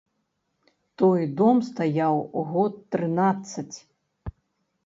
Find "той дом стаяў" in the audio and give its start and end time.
1.01-2.15